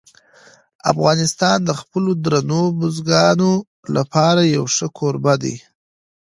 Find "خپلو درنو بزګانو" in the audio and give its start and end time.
1.79-3.51